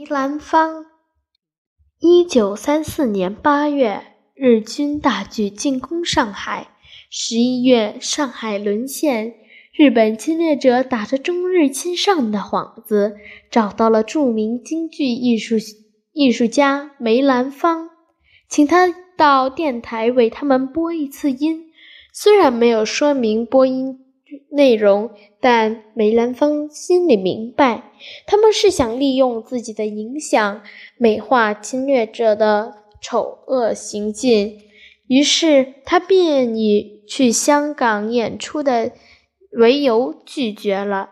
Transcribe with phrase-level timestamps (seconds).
[0.00, 0.86] 梅兰芳。
[1.98, 6.68] 一九三四年八月，日军大举进攻上海。
[7.10, 9.34] 十一月，上海沦陷。
[9.74, 13.18] 日本侵略者打着中日亲善的幌子，
[13.50, 15.56] 找到了著名京剧艺术
[16.14, 17.90] 艺术家梅兰芳，
[18.48, 18.88] 请他
[19.18, 21.66] 到电台为他们播一次音。
[22.14, 23.98] 虽然没有说明播音。
[24.50, 25.10] 内容，
[25.40, 27.92] 但梅兰芳心里明白，
[28.26, 30.62] 他们是想利用自己的影响
[30.96, 34.58] 美化侵略者的丑恶行径，
[35.06, 38.92] 于是他便以去香港演出的
[39.52, 41.10] 为由拒绝了。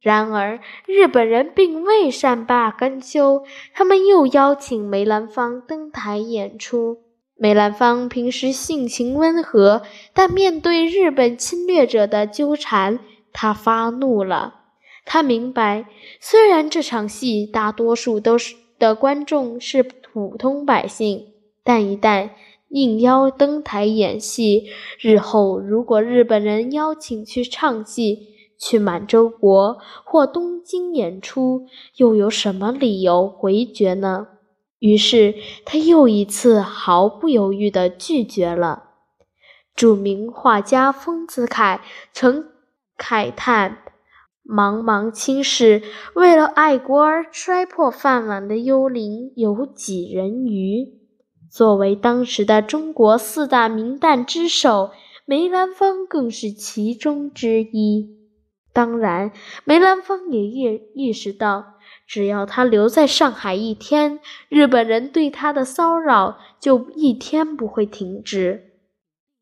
[0.00, 6.98] 然而，日本人并未善罢甘休，他们又邀请梅兰芳登台演出。
[7.42, 9.80] 梅兰芳平时性情温和，
[10.12, 12.98] 但面对日本侵略者的纠缠，
[13.32, 14.56] 他发怒了。
[15.06, 15.86] 他明白，
[16.20, 21.28] 虽然这场戏大多数都是的观众是普通百姓，
[21.64, 22.28] 但一旦
[22.68, 24.66] 应邀登台演戏，
[25.00, 28.18] 日后如果日本人邀请去唱戏、
[28.58, 31.66] 去满洲国或东京演出，
[31.96, 34.26] 又有什么理由回绝呢？
[34.80, 38.84] 于是，他又一次毫不犹豫地拒绝了。
[39.76, 41.80] 著名画家丰子恺
[42.12, 42.46] 曾
[42.98, 43.78] 慨叹
[44.44, 45.82] ：“茫茫青史，
[46.14, 50.98] 为了爱国而摔破饭碗的幽灵有几人余？”
[51.52, 54.90] 作为当时的中国四大名旦之首，
[55.26, 58.16] 梅兰芳更是其中之一。
[58.72, 59.32] 当然，
[59.64, 61.74] 梅兰芳也意意识到。
[62.10, 68.72] 只要他留在上海一天，日本人对他的骚扰就一天不会停止。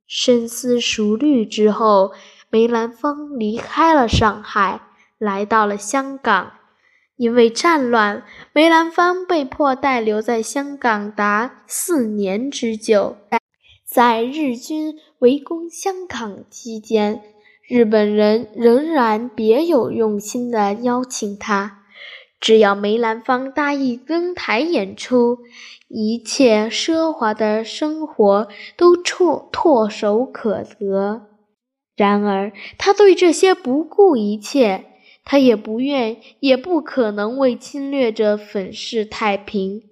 [0.07, 2.13] 深思熟虑之后，
[2.51, 4.83] 梅兰芳离开了上海，
[5.17, 6.53] 来到了香港。
[7.17, 13.17] 因为战乱，梅兰芳被迫待留在香港达四年之久。
[13.87, 17.23] 在日军围攻香港期间，
[17.67, 21.78] 日本人仍然别有用心地邀请他。
[22.41, 25.39] 只要梅兰芳答应登台演出，
[25.89, 31.27] 一切奢华的生活都唾唾手可得。
[31.97, 34.85] 然而，他对这些不顾一切，
[35.25, 39.83] 他也不愿，也不可能为侵略者粉饰太平。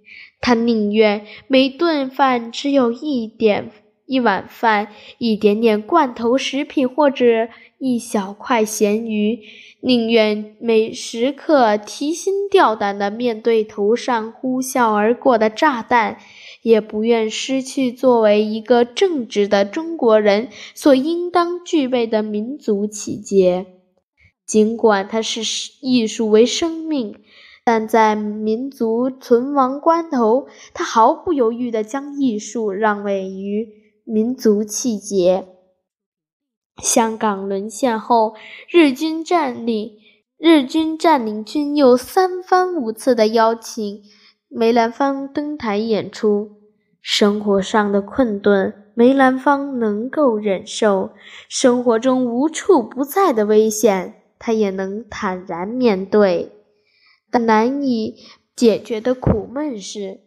[0.41, 3.73] 他宁愿每顿饭只有一点。
[4.07, 9.41] 一碗饭，一点点罐头食品，或者一小块咸鱼，
[9.81, 16.19] 宁愿每时刻提心吊胆地面对头上呼啸而过的炸弹，
[16.63, 23.67] 也不愿失去作为一个正直的中国人所应当具备的民族气节。
[24.47, 25.41] 尽管他是
[25.81, 27.17] 艺术为生命，
[27.65, 33.86] 但在民族存亡关头，他毫不犹豫地将艺术让位于。
[34.09, 35.49] 民族气节。
[36.81, 38.37] 香港沦陷后，
[38.71, 39.99] 日军占领
[40.39, 44.03] 日军占领军又三番五次的邀请
[44.49, 46.53] 梅兰芳登台演出。
[47.03, 51.11] 生活上的困顿，梅兰芳能够忍受；
[51.49, 56.53] 生活中无处不在的危险，他也能坦然面对。
[57.29, 58.15] 但难以
[58.55, 60.21] 解决的苦闷是，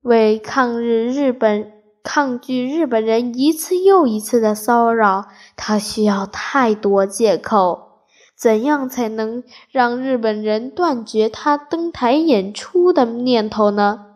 [0.00, 1.75] 为抗日日本。
[2.06, 8.04] 抗拒日本人一次又一次的骚扰，他需要太多借口。
[8.38, 14.06] 怎样才能让日本人断绝他登台演出的念头呢？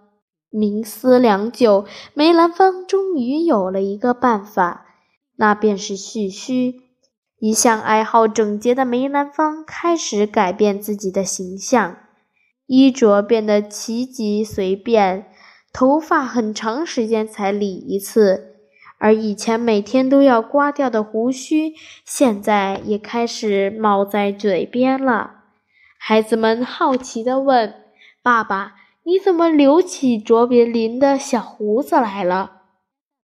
[0.52, 1.84] 冥思良久，
[2.14, 4.86] 梅兰芳终于有了一个办法，
[5.34, 6.76] 那便是蓄须。
[7.40, 11.96] 一向爱好整洁的梅兰芳开始改变自己的形象，
[12.66, 15.29] 衣着变得奇极随便。
[15.72, 18.56] 头发很长时间才理一次，
[18.98, 25.44] 而以前每天都要刮掉的胡须，现在也开始冒在嘴边了。
[25.98, 27.74] 孩子们好奇地问
[28.22, 28.74] ：“爸爸，
[29.04, 32.62] 你怎么留起卓别林的小胡子来了？”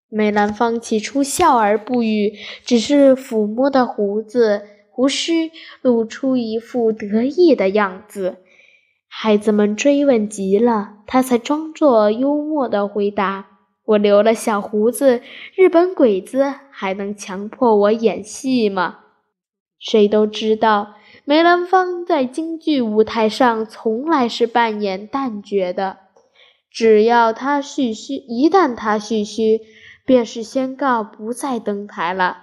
[0.08, 2.32] 梅兰芳起初笑而不语，
[2.64, 5.50] 只是抚摸的胡子胡须，
[5.82, 8.36] 露出一副得意的样子。
[9.18, 13.46] 孩子们追问极了，他才装作幽默地回答
[13.86, 15.22] ：“我留了小胡子，
[15.54, 18.98] 日本鬼子还能强迫我演戏吗？”
[19.80, 25.96] 谁都知道，梅兰芳在京剧舞台上从来是扮演旦角的。
[26.70, 29.62] 只要他蓄须，一旦他蓄须，
[30.04, 32.36] 便是宣告不再登台了。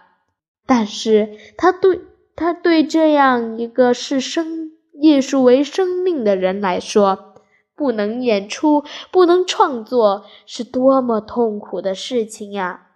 [0.65, 2.01] 但是他对
[2.35, 4.72] 他对这样一个是生。
[4.93, 7.33] 艺术为生命的人来说，
[7.75, 12.87] 不能演出，不能创作，是多么痛苦的事情呀！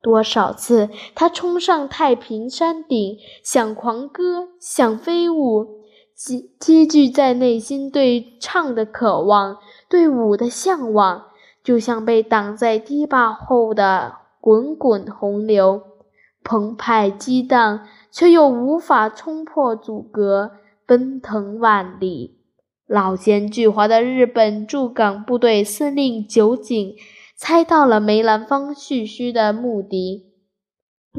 [0.00, 5.82] 多少次，他冲上太平山顶，想狂歌，想飞舞，
[6.14, 9.56] 积积聚在内心对唱的渴望，
[9.88, 11.24] 对舞的向往，
[11.64, 15.82] 就像被挡在堤坝后的滚滚洪流，
[16.44, 17.80] 澎湃激荡，
[18.12, 20.52] 却又无法冲破阻隔，
[20.88, 22.38] 奔腾万里。
[22.86, 26.96] 老奸巨猾的日本驻港部队司令酒井
[27.36, 30.24] 猜到了梅兰芳蓄须的目的，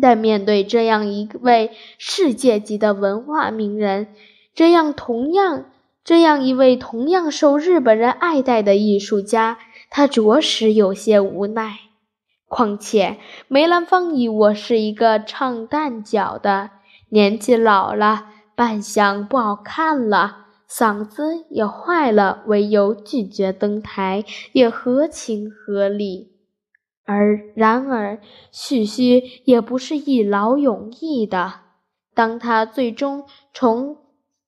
[0.02, 1.70] 但面对这样一位
[2.00, 4.08] 世界级的文化名人，
[4.56, 5.66] 这样同样
[6.04, 9.60] 这样一位同样受日本人爱戴的艺术家，
[9.92, 11.78] 他着实有些无奈。
[12.48, 16.72] 况且梅兰芳以我是一个唱旦角的，
[17.10, 18.26] 年纪老了，
[18.60, 20.48] 扮相不好看了。
[20.70, 26.34] 嗓子也坏了，为由拒绝登台，也合情合理。
[27.06, 28.20] 而然而，
[28.52, 31.54] 旭旭也不是一劳永逸的。
[32.14, 33.24] 当他最终
[33.54, 33.96] 从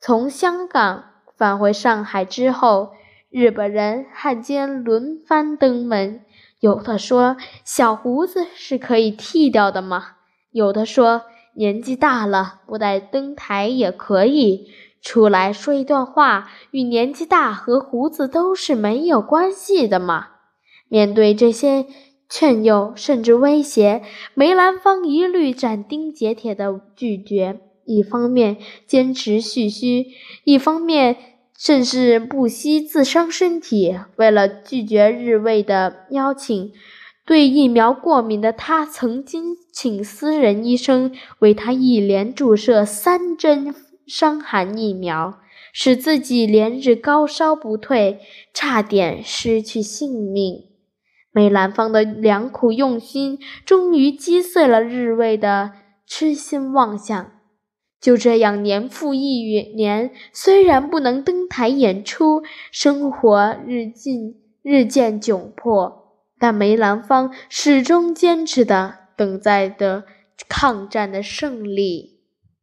[0.01, 1.05] 从香港
[1.37, 2.91] 返回上海之后，
[3.29, 6.25] 日本人汉奸轮番登门，
[6.59, 10.17] 有的说小胡子是可以剃掉的吗？
[10.51, 11.23] 有的说
[11.56, 14.68] 年纪大了，不带登台也可以。
[15.01, 20.27] 出来说一段话，与年纪大和胡子都是没有关系的嘛。
[20.88, 21.88] 面对这些
[22.30, 24.03] 劝诱甚至威胁，
[24.36, 27.62] 梅兰芳一律斩钉截铁的拒绝。
[27.83, 30.06] 一方面坚持蓄须，
[30.44, 31.18] 一方面
[31.57, 33.98] 甚至不惜自伤身体。
[34.18, 36.71] 为了拒绝日卫的邀请，
[37.31, 43.73] 对疫苗过敏的他，曾经请私人医生为他一连注射三针。
[44.05, 45.39] 伤寒疫苗
[45.71, 48.19] 使自己连日高烧不退，
[48.53, 50.65] 差点失去性命。
[51.31, 55.71] 梅兰芳的良苦用心，终于击碎了日卫的
[56.05, 57.31] 痴心妄想。
[58.01, 62.43] 就这样，年复一年，虽然不能登台演出，
[62.73, 66.00] 生活日进日渐窘迫，
[66.41, 70.05] 但梅兰芳始终坚持的等待的
[70.49, 72.10] 抗战的胜利。